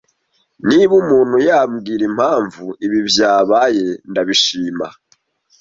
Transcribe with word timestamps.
Niba 0.67 0.93
umuntu 1.03 1.35
yambwira 1.47 2.03
impamvu 2.11 2.63
ibi 2.85 2.99
byabaye, 3.09 3.87
ndabishima. 4.09 4.87